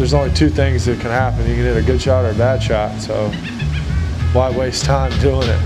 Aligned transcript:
there's 0.00 0.14
only 0.14 0.32
two 0.34 0.48
things 0.48 0.86
that 0.86 0.98
can 0.98 1.10
happen. 1.10 1.40
You 1.46 1.56
can 1.56 1.64
hit 1.64 1.76
a 1.76 1.82
good 1.82 2.00
shot 2.00 2.24
or 2.24 2.30
a 2.30 2.34
bad 2.34 2.62
shot. 2.62 2.98
So 3.02 3.28
why 4.32 4.50
waste 4.50 4.86
time 4.86 5.12
doing 5.20 5.46
it? 5.46 5.60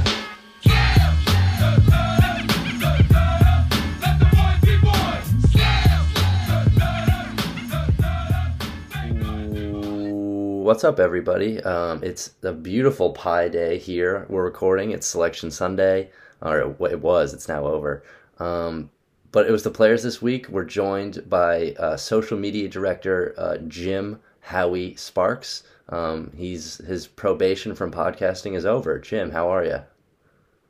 What's 10.65 10.83
up, 10.83 10.99
everybody? 10.99 11.63
Um, 11.63 12.03
it's 12.03 12.33
a 12.43 12.53
beautiful 12.53 13.13
Pi 13.13 13.49
Day 13.49 13.79
here. 13.79 14.27
We're 14.29 14.43
recording. 14.43 14.91
It's 14.91 15.07
Selection 15.07 15.53
Sunday, 15.53 16.11
or 16.43 16.59
it 16.59 17.01
was. 17.01 17.35
It's 17.35 17.47
now 17.47 17.67
over. 17.67 18.03
Um, 18.41 18.91
but 19.35 19.49
it 19.49 19.51
was 19.51 19.65
the 19.65 19.71
players 19.71 20.05
this 20.05 20.23
week. 20.23 20.49
We're 20.49 20.65
joined 20.65 21.29
by 21.29 21.73
uh, 21.73 21.97
social 21.97 22.39
media 22.39 22.69
director 22.69 23.35
uh, 23.37 23.57
Jim 23.67 24.21
Howie 24.39 24.95
Sparks. 24.95 25.65
Um, 25.89 26.31
he's 26.37 26.77
his 26.77 27.09
probation 27.09 27.75
from 27.75 27.91
podcasting 27.91 28.55
is 28.55 28.65
over. 28.65 28.97
Jim, 29.01 29.33
how 29.33 29.51
are 29.51 29.65
you? 29.65 29.81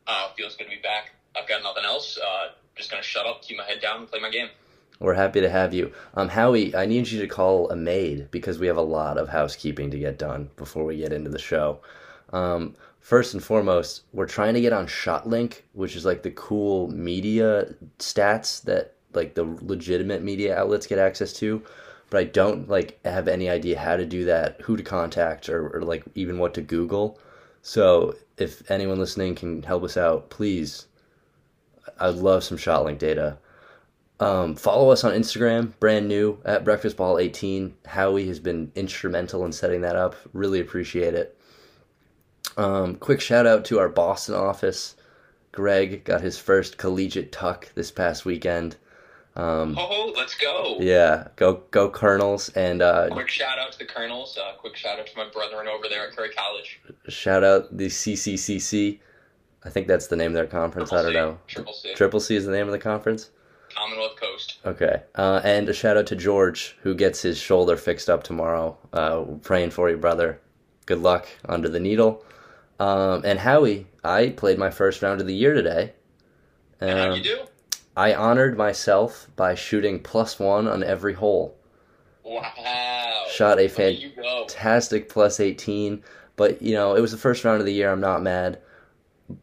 Uh, 0.06 0.28
feels 0.34 0.56
good 0.56 0.64
to 0.64 0.70
be 0.70 0.80
back. 0.82 1.10
I've 1.36 1.46
got 1.46 1.62
nothing 1.62 1.84
else. 1.84 2.18
Uh, 2.18 2.52
just 2.74 2.90
gonna 2.90 3.02
shut 3.02 3.26
up, 3.26 3.42
keep 3.42 3.58
my 3.58 3.64
head 3.64 3.82
down, 3.82 3.98
and 3.98 4.10
play 4.10 4.18
my 4.18 4.30
game. 4.30 4.48
We're 4.98 5.12
happy 5.12 5.42
to 5.42 5.50
have 5.50 5.74
you. 5.74 5.92
Um, 6.14 6.30
Howie, 6.30 6.74
I 6.74 6.86
need 6.86 7.08
you 7.08 7.20
to 7.20 7.26
call 7.26 7.68
a 7.68 7.76
maid 7.76 8.30
because 8.30 8.58
we 8.58 8.66
have 8.68 8.78
a 8.78 8.82
lot 8.82 9.18
of 9.18 9.28
housekeeping 9.28 9.90
to 9.90 9.98
get 9.98 10.18
done 10.18 10.48
before 10.56 10.84
we 10.86 10.96
get 10.96 11.12
into 11.12 11.28
the 11.28 11.38
show. 11.38 11.80
Um, 12.34 12.74
first 12.98 13.32
and 13.32 13.42
foremost, 13.42 14.02
we're 14.12 14.26
trying 14.26 14.54
to 14.54 14.60
get 14.60 14.72
on 14.72 14.86
ShotLink, 14.86 15.62
which 15.72 15.94
is 15.94 16.04
like 16.04 16.22
the 16.24 16.32
cool 16.32 16.88
media 16.88 17.74
stats 18.00 18.60
that 18.64 18.94
like 19.14 19.34
the 19.34 19.44
legitimate 19.62 20.22
media 20.22 20.58
outlets 20.58 20.88
get 20.88 20.98
access 20.98 21.32
to. 21.34 21.62
But 22.10 22.18
I 22.18 22.24
don't 22.24 22.68
like 22.68 22.98
have 23.04 23.28
any 23.28 23.48
idea 23.48 23.78
how 23.78 23.96
to 23.96 24.04
do 24.04 24.24
that, 24.24 24.60
who 24.60 24.76
to 24.76 24.82
contact, 24.82 25.48
or, 25.48 25.68
or 25.76 25.82
like 25.82 26.04
even 26.16 26.38
what 26.38 26.54
to 26.54 26.60
Google. 26.60 27.18
So 27.62 28.16
if 28.36 28.68
anyone 28.70 28.98
listening 28.98 29.36
can 29.36 29.62
help 29.62 29.84
us 29.84 29.96
out, 29.96 30.28
please. 30.28 30.86
I'd 32.00 32.16
love 32.16 32.42
some 32.42 32.58
ShotLink 32.58 32.98
data. 32.98 33.38
Um, 34.18 34.56
follow 34.56 34.90
us 34.90 35.04
on 35.04 35.12
Instagram, 35.12 35.72
brand 35.78 36.08
new 36.08 36.38
at 36.44 36.64
breakfastball18. 36.64 37.72
Howie 37.86 38.26
has 38.26 38.40
been 38.40 38.72
instrumental 38.74 39.44
in 39.44 39.52
setting 39.52 39.82
that 39.82 39.94
up. 39.94 40.16
Really 40.32 40.60
appreciate 40.60 41.14
it. 41.14 41.38
Um, 42.56 42.96
quick 42.96 43.20
shout 43.20 43.46
out 43.46 43.64
to 43.66 43.78
our 43.78 43.88
Boston 43.88 44.34
office. 44.34 44.96
Greg 45.52 46.04
got 46.04 46.20
his 46.20 46.38
first 46.38 46.78
collegiate 46.78 47.32
tuck 47.32 47.72
this 47.74 47.90
past 47.90 48.24
weekend. 48.24 48.76
Um, 49.36 49.76
oh, 49.78 50.12
let's 50.16 50.34
go! 50.36 50.76
Yeah, 50.78 51.28
go 51.34 51.62
go 51.72 51.90
Colonels 51.90 52.50
and 52.50 52.82
uh, 52.82 53.08
quick 53.10 53.28
shout 53.28 53.58
out 53.58 53.72
to 53.72 53.78
the 53.78 53.84
Colonels. 53.84 54.38
Uh, 54.38 54.52
quick 54.58 54.76
shout 54.76 55.00
out 55.00 55.06
to 55.08 55.16
my 55.16 55.28
brethren 55.28 55.66
over 55.66 55.88
there 55.88 56.06
at 56.06 56.16
Curry 56.16 56.30
College. 56.30 56.80
Shout 57.08 57.42
out 57.42 57.76
the 57.76 57.86
CCCC. 57.86 59.00
I 59.64 59.70
think 59.70 59.88
that's 59.88 60.06
the 60.06 60.16
name 60.16 60.28
of 60.30 60.34
their 60.34 60.46
conference. 60.46 60.90
Triple 60.90 60.98
I 61.08 61.12
don't 61.12 61.12
C. 61.12 61.16
know. 61.16 61.38
Triple 61.48 61.72
C. 61.72 61.94
Triple 61.94 62.20
C 62.20 62.36
is 62.36 62.46
the 62.46 62.52
name 62.52 62.66
of 62.66 62.72
the 62.72 62.78
conference. 62.78 63.30
Commonwealth 63.74 64.20
Coast. 64.20 64.58
Okay. 64.64 65.02
Uh, 65.16 65.40
and 65.42 65.68
a 65.68 65.72
shout 65.72 65.96
out 65.96 66.06
to 66.08 66.16
George, 66.16 66.76
who 66.82 66.94
gets 66.94 67.22
his 67.22 67.38
shoulder 67.38 67.76
fixed 67.76 68.08
up 68.08 68.22
tomorrow. 68.22 68.76
Uh, 68.92 69.22
praying 69.42 69.70
for 69.70 69.90
you, 69.90 69.96
brother. 69.96 70.40
Good 70.86 71.00
luck 71.00 71.26
under 71.48 71.68
the 71.68 71.80
needle. 71.80 72.24
Um, 72.78 73.22
and 73.24 73.38
Howie, 73.38 73.86
I 74.02 74.30
played 74.30 74.58
my 74.58 74.70
first 74.70 75.02
round 75.02 75.20
of 75.20 75.26
the 75.26 75.34
year 75.34 75.54
today. 75.54 75.92
Um, 76.80 76.88
and 76.88 76.98
how 76.98 77.14
you 77.14 77.22
do? 77.22 77.40
I 77.96 78.14
honored 78.14 78.56
myself 78.56 79.28
by 79.36 79.54
shooting 79.54 80.00
plus 80.00 80.38
one 80.38 80.66
on 80.66 80.82
every 80.82 81.14
hole. 81.14 81.56
Wow. 82.24 83.24
Shot 83.30 83.60
a 83.60 83.68
fantastic 83.68 85.08
plus 85.08 85.38
18. 85.38 86.02
But, 86.36 86.60
you 86.60 86.74
know, 86.74 86.96
it 86.96 87.00
was 87.00 87.12
the 87.12 87.18
first 87.18 87.44
round 87.44 87.60
of 87.60 87.66
the 87.66 87.72
year. 87.72 87.92
I'm 87.92 88.00
not 88.00 88.22
mad. 88.22 88.58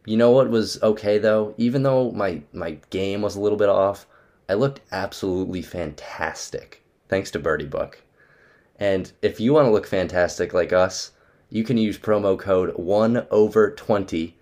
You 0.05 0.17
know 0.17 0.31
what 0.31 0.49
was 0.49 0.81
okay, 0.83 1.17
though? 1.17 1.53
Even 1.57 1.83
though 1.83 2.11
my, 2.11 2.41
my 2.51 2.77
game 2.89 3.21
was 3.21 3.35
a 3.35 3.39
little 3.39 3.57
bit 3.57 3.69
off, 3.69 4.05
I 4.49 4.55
looked 4.55 4.81
absolutely 4.91 5.61
fantastic 5.61 6.81
thanks 7.11 7.29
to 7.31 7.39
Birdie 7.39 7.65
Book. 7.65 8.01
And 8.79 9.11
if 9.21 9.39
you 9.39 9.53
want 9.53 9.67
to 9.67 9.71
look 9.71 9.85
fantastic 9.85 10.53
like 10.53 10.73
us, 10.73 11.11
you 11.51 11.65
can 11.65 11.77
use 11.77 11.99
promo 11.99 12.39
code 12.39 12.75
1 12.77 13.27
over 13.29 13.71
20. 13.71 14.35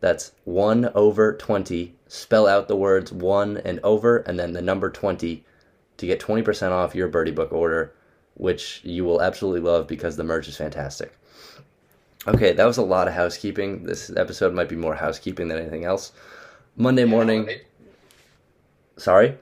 That's 0.00 0.32
1 0.44 0.90
over 0.94 1.34
20. 1.34 1.94
Spell 2.06 2.46
out 2.46 2.68
the 2.68 2.76
words 2.76 3.10
1 3.10 3.56
and 3.56 3.80
over 3.82 4.18
and 4.18 4.38
then 4.38 4.52
the 4.52 4.60
number 4.60 4.90
20 4.90 5.44
to 5.96 6.06
get 6.06 6.20
20% 6.20 6.70
off 6.70 6.94
your 6.94 7.08
Birdie 7.08 7.30
Book 7.30 7.52
order, 7.52 7.94
which 8.34 8.82
you 8.84 9.02
will 9.02 9.22
absolutely 9.22 9.62
love 9.62 9.88
because 9.88 10.16
the 10.16 10.24
merch 10.24 10.46
is 10.46 10.56
fantastic. 10.56 11.16
Okay, 12.28 12.52
that 12.52 12.66
was 12.66 12.76
a 12.76 12.82
lot 12.82 13.08
of 13.08 13.14
housekeeping. 13.14 13.84
This 13.84 14.14
episode 14.14 14.52
might 14.52 14.68
be 14.68 14.76
more 14.76 14.94
housekeeping 14.94 15.48
than 15.48 15.58
anything 15.58 15.84
else. 15.84 16.12
Monday 16.76 17.04
morning. 17.04 17.48
Yeah, 17.48 17.56
Sorry? 18.98 19.38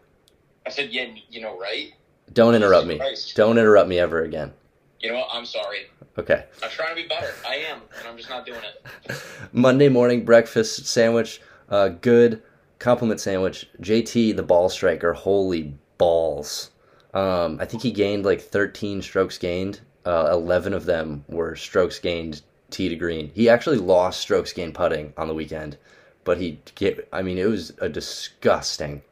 I 0.65 0.71
said, 0.71 0.91
yeah, 0.91 1.07
you 1.29 1.41
know, 1.41 1.59
right? 1.59 1.93
Don't 2.33 2.55
interrupt 2.55 2.87
me. 2.87 2.99
Christ. 2.99 3.35
Don't 3.35 3.59
interrupt 3.59 3.89
me 3.89 3.99
ever 3.99 4.23
again. 4.23 4.53
You 5.01 5.11
know 5.11 5.19
what? 5.19 5.29
I'm 5.33 5.47
sorry. 5.47 5.87
Okay. 6.19 6.45
I'm 6.63 6.71
trying 6.71 6.91
to 6.91 6.95
be 6.95 7.09
better. 7.09 7.33
I 7.47 7.57
am, 7.57 7.81
and 7.99 8.09
I'm 8.09 8.17
just 8.17 8.29
not 8.29 8.45
doing 8.45 8.61
it. 8.61 9.23
Monday 9.53 9.89
morning 9.89 10.25
breakfast 10.25 10.87
sandwich, 10.87 11.41
uh, 11.71 11.89
good 11.89 12.43
compliment 12.79 13.21
sandwich. 13.21 13.67
JT, 13.81 14.37
the 14.37 14.43
ball 14.43 14.69
striker, 14.69 15.15
holy 15.15 15.75
balls. 15.97 16.71
Um, 17.15 17.59
I 17.61 17.65
think 17.65 17.83
he 17.83 17.91
gained 17.91 18.25
like 18.27 18.43
13 18.43 19.01
strokes 19.01 19.39
gained. 19.39 19.81
Uh, 20.05 20.29
11 20.33 20.75
of 20.75 20.85
them 20.85 21.25
were 21.29 21.57
strokes 21.57 21.99
gained 21.99 22.43
tee 22.71 22.89
to 22.89 22.97
green. 22.97 23.31
He 23.35 23.49
actually 23.49 23.79
lost 23.79 24.21
strokes 24.21 24.53
gained 24.53 24.75
putting 24.75 25.13
on 25.17 25.29
the 25.29 25.35
weekend, 25.35 25.79
but 26.25 26.39
he 26.39 26.61
get. 26.75 27.09
I 27.13 27.23
mean, 27.23 27.39
it 27.39 27.49
was 27.49 27.73
a 27.81 27.89
disgusting 27.89 29.03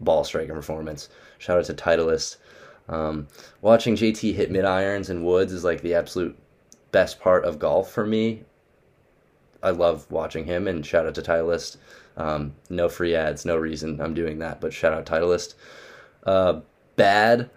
ball 0.00 0.24
striking 0.24 0.54
performance. 0.54 1.08
Shout 1.38 1.58
out 1.58 1.64
to 1.66 1.74
Titleist. 1.74 2.36
Um, 2.88 3.28
watching 3.60 3.96
JT 3.96 4.34
hit 4.34 4.50
mid 4.50 4.64
irons 4.64 5.10
and 5.10 5.24
woods 5.24 5.52
is 5.52 5.64
like 5.64 5.80
the 5.82 5.94
absolute 5.94 6.38
best 6.92 7.20
part 7.20 7.44
of 7.44 7.58
golf 7.58 7.90
for 7.90 8.06
me. 8.06 8.44
I 9.62 9.70
love 9.70 10.10
watching 10.10 10.44
him, 10.44 10.68
and 10.68 10.84
shout 10.84 11.06
out 11.06 11.14
to 11.16 11.22
Titleist. 11.22 11.76
Um, 12.16 12.54
no 12.70 12.88
free 12.88 13.14
ads, 13.14 13.44
no 13.44 13.56
reason 13.56 14.00
I'm 14.00 14.14
doing 14.14 14.38
that, 14.38 14.60
but 14.60 14.72
shout 14.72 14.92
out 14.92 15.06
Titleist. 15.06 15.54
Uh, 16.24 16.60
bad 16.96 17.50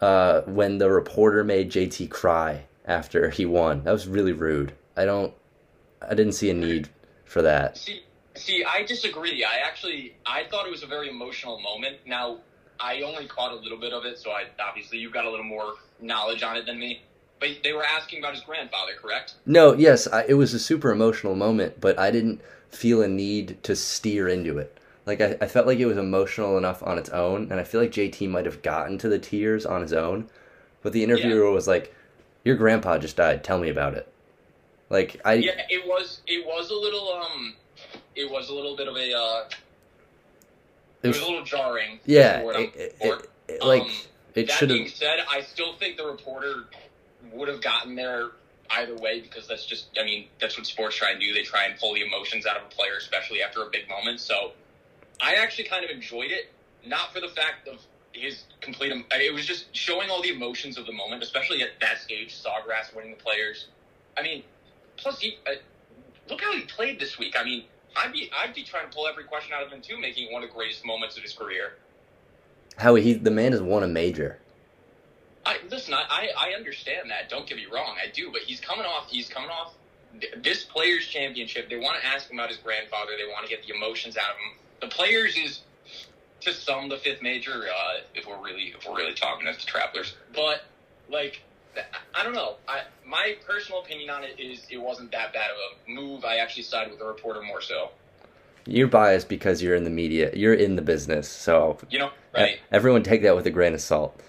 uh, 0.00 0.42
when 0.42 0.78
the 0.78 0.90
reporter 0.90 1.44
made 1.44 1.70
JT 1.70 2.10
cry 2.10 2.64
after 2.86 3.30
he 3.30 3.44
won. 3.44 3.84
That 3.84 3.92
was 3.92 4.06
really 4.06 4.32
rude. 4.32 4.72
I 4.96 5.04
don't, 5.04 5.34
I 6.00 6.14
didn't 6.14 6.32
see 6.32 6.50
a 6.50 6.54
need 6.54 6.88
for 7.24 7.42
that. 7.42 7.76
See, 7.78 8.02
See, 8.34 8.64
I 8.64 8.82
disagree. 8.84 9.44
I 9.44 9.58
actually 9.66 10.14
I 10.24 10.44
thought 10.44 10.66
it 10.66 10.70
was 10.70 10.82
a 10.82 10.86
very 10.86 11.08
emotional 11.08 11.60
moment. 11.60 11.98
Now, 12.06 12.38
I 12.82 13.02
only 13.02 13.26
caught 13.26 13.52
a 13.52 13.54
little 13.54 13.78
bit 13.78 13.92
of 13.92 14.04
it, 14.04 14.18
so 14.18 14.30
I 14.30 14.46
obviously 14.60 14.98
you've 14.98 15.12
got 15.12 15.24
a 15.24 15.30
little 15.30 15.44
more 15.44 15.74
knowledge 16.00 16.42
on 16.42 16.56
it 16.56 16.66
than 16.66 16.78
me. 16.78 17.02
But 17.38 17.50
they 17.62 17.72
were 17.72 17.84
asking 17.84 18.18
about 18.18 18.34
his 18.34 18.42
grandfather, 18.42 18.92
correct? 19.00 19.34
No, 19.46 19.74
yes, 19.74 20.06
I, 20.06 20.24
it 20.28 20.34
was 20.34 20.52
a 20.52 20.58
super 20.58 20.90
emotional 20.90 21.34
moment, 21.34 21.80
but 21.80 21.98
I 21.98 22.10
didn't 22.10 22.40
feel 22.70 23.02
a 23.02 23.08
need 23.08 23.62
to 23.64 23.76
steer 23.76 24.28
into 24.28 24.58
it. 24.58 24.78
Like 25.06 25.20
I, 25.20 25.36
I 25.40 25.46
felt 25.46 25.66
like 25.66 25.78
it 25.78 25.86
was 25.86 25.96
emotional 25.96 26.58
enough 26.58 26.82
on 26.82 26.98
its 26.98 27.10
own, 27.10 27.50
and 27.50 27.60
I 27.60 27.64
feel 27.64 27.80
like 27.80 27.92
JT 27.92 28.28
might 28.28 28.46
have 28.46 28.62
gotten 28.62 28.98
to 28.98 29.08
the 29.08 29.18
tears 29.18 29.64
on 29.64 29.80
his 29.80 29.92
own. 29.92 30.28
But 30.82 30.92
the 30.92 31.04
interviewer 31.04 31.46
yeah. 31.46 31.54
was 31.54 31.68
like, 31.68 31.94
"Your 32.44 32.56
grandpa 32.56 32.98
just 32.98 33.16
died. 33.16 33.44
Tell 33.44 33.58
me 33.58 33.68
about 33.68 33.94
it." 33.94 34.12
Like 34.90 35.20
I 35.24 35.34
yeah, 35.34 35.62
it 35.68 35.86
was 35.86 36.20
it 36.26 36.44
was 36.46 36.70
a 36.70 36.74
little 36.74 37.12
um 37.12 37.54
it 38.14 38.30
was 38.30 38.48
a 38.48 38.54
little 38.54 38.76
bit 38.76 38.88
of 38.88 38.96
a. 38.96 39.14
Uh, 39.14 39.44
it, 41.02 41.08
was, 41.08 41.18
a 41.18 41.24
little 41.24 41.44
jarring. 41.44 42.00
Yeah, 42.04 42.40
it, 42.40 42.96
it, 43.00 43.30
it, 43.48 43.62
like 43.62 43.82
um, 43.82 43.90
it 44.34 44.50
should 44.50 44.70
have. 44.70 44.78
That 44.78 44.84
being 44.84 44.88
said, 44.88 45.18
I 45.30 45.42
still 45.42 45.74
think 45.74 45.96
the 45.96 46.06
reporter 46.06 46.64
would 47.32 47.48
have 47.48 47.60
gotten 47.60 47.94
there 47.94 48.30
either 48.70 48.96
way 48.96 49.20
because 49.20 49.48
that's 49.48 49.66
just. 49.66 49.86
I 50.00 50.04
mean, 50.04 50.26
that's 50.40 50.56
what 50.56 50.66
sports 50.66 50.96
try 50.96 51.10
and 51.10 51.20
do. 51.20 51.32
They 51.32 51.42
try 51.42 51.64
and 51.64 51.78
pull 51.78 51.94
the 51.94 52.06
emotions 52.06 52.46
out 52.46 52.56
of 52.56 52.64
a 52.64 52.68
player, 52.68 52.96
especially 52.98 53.42
after 53.42 53.62
a 53.62 53.70
big 53.70 53.88
moment. 53.88 54.20
So, 54.20 54.52
I 55.20 55.34
actually 55.34 55.64
kind 55.64 55.84
of 55.84 55.90
enjoyed 55.90 56.30
it, 56.30 56.52
not 56.86 57.12
for 57.12 57.20
the 57.20 57.28
fact 57.28 57.68
of 57.68 57.80
his 58.12 58.44
complete. 58.60 58.92
It 59.12 59.34
was 59.34 59.46
just 59.46 59.74
showing 59.74 60.10
all 60.10 60.22
the 60.22 60.30
emotions 60.30 60.78
of 60.78 60.86
the 60.86 60.92
moment, 60.92 61.22
especially 61.22 61.62
at 61.62 61.70
that 61.80 61.98
stage. 61.98 62.34
Sawgrass 62.34 62.94
winning 62.94 63.12
the 63.12 63.22
players. 63.22 63.66
I 64.16 64.22
mean, 64.22 64.44
plus 64.96 65.20
he. 65.20 65.38
Uh, 65.46 65.54
look 66.28 66.40
how 66.40 66.52
he 66.52 66.62
played 66.62 67.00
this 67.00 67.18
week. 67.18 67.34
I 67.38 67.44
mean, 67.44 67.64
I'd 67.96 68.12
be 68.12 68.30
I'd 68.36 68.54
be 68.54 68.62
trying 68.62 68.88
to 68.88 68.94
pull 68.94 69.06
every 69.06 69.24
question 69.24 69.52
out 69.54 69.62
of 69.62 69.70
him 69.70 69.80
too, 69.80 69.98
making 69.98 70.28
it 70.28 70.32
one 70.32 70.42
of 70.42 70.50
the 70.50 70.54
greatest 70.54 70.84
moments 70.84 71.16
of 71.16 71.22
his 71.22 71.32
career. 71.32 71.74
Howie, 72.76 73.02
he 73.02 73.14
the 73.14 73.30
man 73.30 73.52
has 73.52 73.62
won 73.62 73.82
a 73.82 73.88
major. 73.88 74.38
I 75.44 75.58
listen. 75.70 75.94
I, 75.94 76.28
I, 76.38 76.52
understand 76.52 77.10
that. 77.10 77.28
Don't 77.28 77.48
get 77.48 77.56
me 77.56 77.66
wrong. 77.72 77.96
I 78.00 78.08
do, 78.10 78.30
but 78.30 78.42
he's 78.42 78.60
coming 78.60 78.86
off. 78.86 79.10
He's 79.10 79.28
coming 79.28 79.50
off 79.50 79.74
this 80.36 80.62
players' 80.64 81.06
championship. 81.06 81.68
They 81.68 81.76
want 81.76 82.00
to 82.00 82.06
ask 82.06 82.30
him 82.30 82.38
about 82.38 82.50
his 82.50 82.58
grandfather. 82.58 83.12
They 83.18 83.26
want 83.26 83.44
to 83.44 83.50
get 83.50 83.66
the 83.66 83.74
emotions 83.74 84.16
out 84.16 84.30
of 84.30 84.36
him. 84.36 84.58
The 84.80 84.94
players 84.94 85.36
is 85.36 85.60
to 86.42 86.52
some 86.52 86.88
the 86.88 86.96
fifth 86.96 87.22
major. 87.22 87.64
Uh, 87.68 88.00
if 88.14 88.26
we're 88.26 88.40
really 88.42 88.74
if 88.78 88.88
we're 88.88 88.96
really 88.96 89.14
talking 89.14 89.48
as 89.48 89.58
the 89.58 89.66
travelers, 89.66 90.14
but 90.34 90.62
like 91.10 91.42
I 92.14 92.22
don't 92.22 92.34
know. 92.34 92.56
I, 92.68 92.82
my 93.06 93.36
personal 93.46 93.80
opinion 93.80 94.10
on 94.10 94.24
it 94.24 94.38
is 94.38 94.66
it 94.70 94.80
wasn't 94.80 95.10
that 95.12 95.32
bad 95.32 95.50
of 95.50 95.56
a 95.56 95.90
move. 95.90 96.24
I 96.24 96.36
actually 96.36 96.64
sided 96.64 96.90
with 96.90 96.98
the 96.98 97.06
reporter 97.06 97.42
more 97.42 97.60
so. 97.60 97.90
You're 98.66 98.88
biased 98.88 99.28
because 99.28 99.60
you're 99.62 99.74
in 99.74 99.84
the 99.84 99.90
media. 99.90 100.30
You're 100.34 100.54
in 100.54 100.76
the 100.76 100.82
business, 100.82 101.28
so 101.28 101.78
You 101.90 101.98
know, 101.98 102.10
right? 102.32 102.60
everyone 102.70 103.02
take 103.02 103.22
that 103.22 103.34
with 103.34 103.46
a 103.46 103.50
grain 103.50 103.74
of 103.74 103.80
salt. 103.80 104.20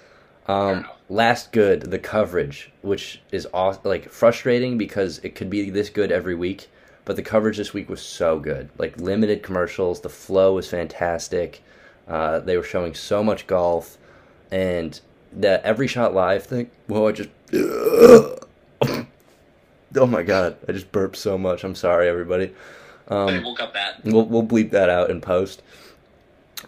Um, 0.47 0.85
last 1.07 1.51
good, 1.51 1.81
the 1.83 1.99
coverage, 1.99 2.71
which 2.81 3.21
is 3.31 3.47
aw- 3.53 3.77
like 3.83 4.09
frustrating 4.09 4.77
because 4.77 5.19
it 5.19 5.35
could 5.35 5.49
be 5.49 5.69
this 5.69 5.89
good 5.89 6.11
every 6.11 6.35
week, 6.35 6.69
but 7.05 7.15
the 7.15 7.21
coverage 7.21 7.57
this 7.57 7.73
week 7.73 7.89
was 7.89 8.01
so 8.01 8.39
good. 8.39 8.69
Like 8.77 8.99
limited 8.99 9.43
commercials, 9.43 10.01
the 10.01 10.09
flow 10.09 10.55
was 10.55 10.67
fantastic. 10.67 11.61
Uh, 12.07 12.39
they 12.39 12.57
were 12.57 12.63
showing 12.63 12.93
so 12.95 13.23
much 13.23 13.45
golf, 13.47 13.97
and 14.51 14.99
the 15.39 15.65
every 15.65 15.87
shot 15.87 16.13
live 16.13 16.43
thing. 16.43 16.69
Well, 16.87 17.07
I 17.07 17.11
just. 17.11 17.29
oh 19.95 20.07
my 20.07 20.23
god! 20.23 20.57
I 20.67 20.71
just 20.71 20.91
burped 20.91 21.17
so 21.17 21.37
much. 21.37 21.63
I'm 21.63 21.75
sorry, 21.75 22.07
everybody. 22.07 22.53
Um, 23.07 23.43
we'll 23.43 23.55
cut 23.55 23.73
that. 23.73 24.03
We'll 24.03 24.25
we'll 24.25 24.45
bleep 24.45 24.71
that 24.71 24.89
out 24.89 25.09
in 25.09 25.21
post. 25.21 25.61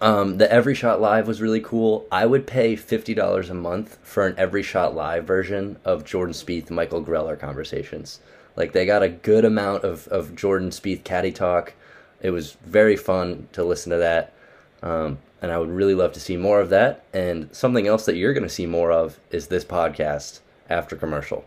Um, 0.02 0.38
the 0.38 0.52
Every 0.52 0.76
Shot 0.76 1.00
Live 1.00 1.28
was 1.28 1.42
really 1.42 1.62
cool. 1.62 2.06
I 2.12 2.26
would 2.26 2.46
pay 2.46 2.76
fifty 2.76 3.14
dollars 3.14 3.50
a 3.50 3.54
month 3.54 3.98
for 4.04 4.28
an 4.28 4.36
Every 4.38 4.64
Shot 4.64 4.94
Live 4.94 5.26
version 5.26 5.78
of 5.86 6.04
Jordan 6.04 6.34
Spieth 6.34 6.70
Michael 6.70 7.04
Greller 7.04 7.40
conversations. 7.40 8.20
Like 8.56 8.74
they 8.74 8.86
got 8.86 9.04
a 9.04 9.10
good 9.10 9.46
amount 9.46 9.84
of 9.84 10.08
of 10.10 10.36
Jordan 10.36 10.70
Spieth 10.70 11.04
caddy 11.04 11.32
talk. 11.32 11.74
It 12.22 12.32
was 12.32 12.54
very 12.66 12.98
fun 12.98 13.48
to 13.54 13.64
listen 13.64 13.92
to 13.92 13.98
that, 13.98 14.34
um, 14.82 15.20
and 15.46 15.54
I 15.54 15.60
would 15.60 15.70
really 15.70 15.94
love 15.94 16.12
to 16.14 16.20
see 16.20 16.38
more 16.38 16.60
of 16.60 16.70
that. 16.70 17.06
And 17.14 17.56
something 17.56 17.86
else 17.86 18.06
that 18.06 18.16
you're 18.16 18.34
going 18.34 18.42
to 18.42 18.50
see 18.50 18.66
more 18.66 18.92
of 18.92 19.20
is 19.30 19.46
this 19.46 19.64
podcast 19.64 20.40
after 20.72 20.96
commercial. 20.96 21.46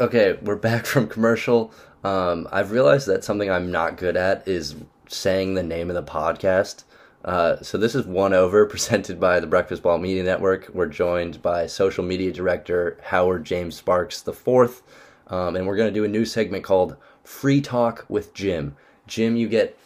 Okay, 0.00 0.38
we're 0.40 0.54
back 0.54 0.86
from 0.86 1.08
commercial. 1.08 1.74
Um, 2.04 2.46
I've 2.52 2.70
realized 2.70 3.08
that 3.08 3.24
something 3.24 3.50
I'm 3.50 3.72
not 3.72 3.96
good 3.96 4.16
at 4.16 4.46
is 4.46 4.76
saying 5.08 5.54
the 5.54 5.64
name 5.64 5.90
of 5.90 5.96
the 5.96 6.04
podcast. 6.04 6.84
Uh, 7.24 7.60
so 7.60 7.76
this 7.76 7.96
is 7.96 8.06
One 8.06 8.32
Over, 8.32 8.66
presented 8.70 9.18
by 9.18 9.40
the 9.40 9.48
Breakfast 9.48 9.82
Ball 9.82 9.98
Media 9.98 10.22
Network. 10.22 10.70
We're 10.72 10.86
joined 10.86 11.42
by 11.42 11.66
social 11.66 12.04
media 12.04 12.32
director 12.32 12.98
Howard 13.02 13.44
James 13.44 13.74
Sparks 13.74 14.22
the 14.22 14.32
fourth, 14.32 14.80
um, 15.26 15.56
and 15.56 15.66
we're 15.66 15.76
going 15.76 15.92
to 15.92 16.00
do 16.00 16.04
a 16.04 16.08
new 16.08 16.24
segment 16.24 16.62
called 16.62 16.94
Free 17.24 17.60
Talk 17.60 18.04
with 18.08 18.32
Jim. 18.32 18.76
Jim, 19.08 19.34
you 19.34 19.48
get 19.48 19.76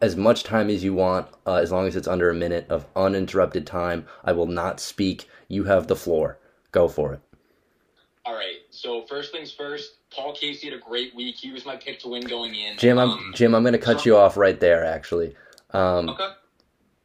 as 0.00 0.16
much 0.16 0.44
time 0.44 0.70
as 0.70 0.84
you 0.84 0.94
want, 0.94 1.26
uh, 1.46 1.54
as 1.54 1.72
long 1.72 1.86
as 1.86 1.96
it's 1.96 2.08
under 2.08 2.30
a 2.30 2.34
minute 2.34 2.66
of 2.68 2.86
uninterrupted 2.96 3.66
time. 3.66 4.06
I 4.24 4.32
will 4.32 4.46
not 4.46 4.80
speak. 4.80 5.28
You 5.48 5.64
have 5.64 5.86
the 5.86 5.96
floor. 5.96 6.38
Go 6.72 6.88
for 6.88 7.14
it. 7.14 7.20
All 8.24 8.34
right. 8.34 8.56
So 8.70 9.02
first 9.06 9.32
things 9.32 9.50
first. 9.50 9.94
Paul 10.14 10.34
Casey 10.34 10.68
had 10.70 10.78
a 10.78 10.80
great 10.82 11.14
week. 11.14 11.36
He 11.36 11.50
was 11.50 11.64
my 11.66 11.76
pick 11.76 11.98
to 12.00 12.08
win 12.08 12.22
going 12.22 12.54
in. 12.54 12.76
Jim, 12.78 12.98
I'm 12.98 13.10
Um, 13.10 13.32
Jim. 13.34 13.54
I'm 13.54 13.62
going 13.62 13.72
to 13.72 13.78
cut 13.78 14.06
you 14.06 14.16
off 14.16 14.36
right 14.36 14.58
there. 14.58 14.84
Actually, 14.84 15.34
um, 15.72 16.08
Okay. 16.10 16.28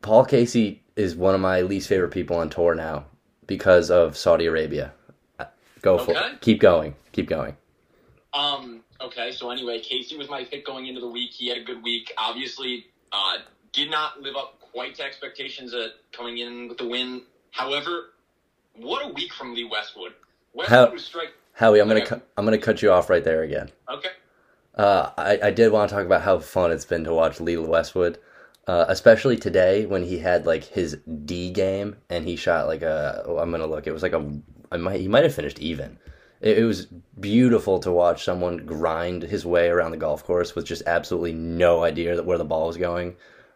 Paul 0.01 0.25
Casey 0.25 0.83
is 0.95 1.15
one 1.15 1.33
of 1.33 1.41
my 1.41 1.61
least 1.61 1.87
favorite 1.89 2.11
people 2.11 2.35
on 2.37 2.49
tour 2.49 2.75
now 2.75 3.05
because 3.47 3.89
of 3.89 4.15
Saudi 4.17 4.45
Arabia. 4.45 4.93
Uh, 5.39 5.45
Go 5.81 5.97
for 5.97 6.11
Okay. 6.11 6.27
it. 6.33 6.41
Keep 6.41 6.59
going. 6.59 6.95
Keep 7.13 7.27
going. 7.29 7.57
Um. 8.33 8.82
Okay. 9.03 9.31
So 9.31 9.51
anyway, 9.51 9.79
Casey 9.79 10.17
was 10.17 10.29
my 10.29 10.43
pick 10.43 10.65
going 10.65 10.87
into 10.87 11.01
the 11.01 11.07
week. 11.07 11.31
He 11.31 11.49
had 11.49 11.57
a 11.57 11.63
good 11.63 11.83
week. 11.83 12.11
Obviously, 12.17 12.85
uh, 13.11 13.37
did 13.71 13.89
not 13.91 14.21
live 14.21 14.35
up 14.35 14.59
quite 14.59 14.95
to 14.95 15.03
expectations 15.03 15.73
at 15.73 15.91
coming 16.11 16.37
in 16.37 16.67
with 16.69 16.77
the 16.77 16.87
win. 16.87 17.21
However, 17.51 18.11
what 18.75 19.05
a 19.05 19.09
week 19.13 19.33
from 19.33 19.53
Lee 19.53 19.65
Westwood. 19.69 20.13
Westwood 20.53 20.77
How- 20.87 20.91
was 20.91 21.03
strike. 21.05 21.33
Howie, 21.55 21.79
I'm 21.79 21.87
gonna 21.87 21.99
Okay. 21.99 22.09
cut. 22.09 22.27
I'm 22.37 22.45
gonna 22.45 22.57
cut 22.57 22.81
you 22.81 22.91
off 22.91 23.09
right 23.11 23.23
there 23.23 23.43
again. 23.43 23.69
Okay. 23.87 24.09
Uh, 24.75 25.11
I, 25.17 25.39
I 25.43 25.51
did 25.51 25.71
want 25.71 25.89
to 25.89 25.95
talk 25.95 26.03
about 26.05 26.23
how 26.23 26.39
fun 26.39 26.71
it's 26.71 26.85
been 26.85 27.03
to 27.03 27.13
watch 27.13 27.39
Lee 27.39 27.57
Westwood, 27.57 28.17
uh, 28.65 28.85
especially 28.87 29.37
today 29.37 29.85
when 29.85 30.01
he 30.03 30.17
had 30.17 30.47
like 30.47 30.63
his 30.63 30.97
D 31.25 31.51
game 31.51 31.97
and 32.09 32.25
he 32.25 32.35
shot 32.35 32.65
like 32.65 32.81
a. 32.81 33.21
oh, 33.27 33.37
I'm 33.37 33.51
gonna 33.51 33.67
look. 33.67 33.85
It 33.85 33.91
was 33.91 34.01
like 34.01 34.13
a. 34.13 34.33
I 34.71 34.77
might. 34.77 34.99
He 34.99 35.07
might 35.07 35.23
have 35.23 35.35
finished 35.35 35.59
even. 35.59 35.99
It, 36.43 36.59
it 36.59 36.65
was 36.65 36.85
beautiful 37.19 37.79
to 37.79 37.91
watch 37.91 38.23
someone 38.23 38.57
grind 38.57 39.23
his 39.23 39.45
way 39.45 39.69
around 39.69 39.91
the 39.91 39.97
golf 39.97 40.23
course 40.23 40.53
with 40.53 40.65
just 40.65 40.83
absolutely 40.85 41.33
no 41.33 41.83
idea 41.83 42.15
that 42.15 42.25
where 42.25 42.37
the 42.37 42.45
ball 42.45 42.67
was 42.67 42.77
going. 42.77 43.15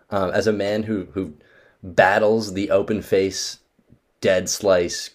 Um, 0.10 0.32
as 0.32 0.48
a 0.48 0.54
man 0.54 0.84
who 0.84 1.08
who 1.12 1.36
battles 1.84 2.54
the 2.54 2.72
open 2.72 3.02
face, 3.02 3.60
dead 4.22 4.50
slice 4.50 5.12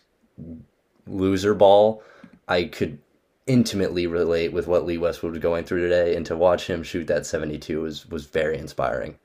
loser 1.06 1.54
ball, 1.54 2.02
I 2.46 2.64
could 2.64 2.98
intimately 3.46 4.06
relate 4.06 4.52
with 4.52 4.69
what 4.69 4.84
Lee 4.86 4.98
Westwood 4.98 5.32
was 5.32 5.40
going 5.40 5.64
through 5.64 5.80
today, 5.80 6.14
and 6.14 6.24
to 6.26 6.36
watch 6.36 6.69
him 6.69 6.82
shoot 6.82 7.06
that 7.06 7.26
72 7.26 7.80
was 7.80 8.06
was 8.06 8.26
very 8.26 8.58
inspiring. 8.58 9.19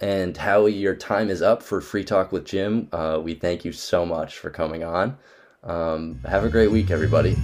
And 0.00 0.36
Howie, 0.36 0.74
your 0.74 0.94
time 0.94 1.30
is 1.30 1.40
up 1.40 1.62
for 1.62 1.80
Free 1.80 2.04
Talk 2.04 2.30
with 2.30 2.44
Jim. 2.44 2.88
Uh, 2.92 3.18
we 3.22 3.34
thank 3.34 3.64
you 3.64 3.72
so 3.72 4.04
much 4.04 4.38
for 4.38 4.50
coming 4.50 4.84
on. 4.84 5.16
Um, 5.66 6.20
have 6.24 6.44
a 6.44 6.48
great 6.48 6.70
week, 6.70 6.92
everybody. 6.92 7.36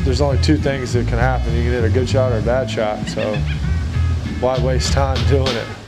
There's 0.00 0.20
only 0.20 0.42
two 0.42 0.56
things 0.56 0.92
that 0.94 1.06
can 1.06 1.18
happen. 1.18 1.54
You 1.54 1.62
can 1.62 1.70
hit 1.70 1.84
a 1.84 1.88
good 1.90 2.08
shot 2.08 2.32
or 2.32 2.38
a 2.38 2.42
bad 2.42 2.68
shot. 2.68 3.06
So 3.06 3.36
why 4.40 4.58
waste 4.58 4.92
time 4.92 5.16
doing 5.28 5.46
it? 5.46 5.85